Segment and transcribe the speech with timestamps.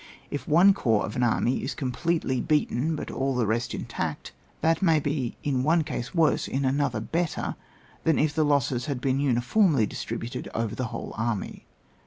[0.31, 4.31] If one corps of an army is com pletely beaten but all the rest intact,
[4.61, 7.55] that may be in one case worse, in another better
[8.03, 11.65] than if the losses had been uni fonnly distributed over the whole army.